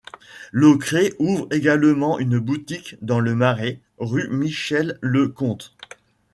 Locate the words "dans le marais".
3.03-3.79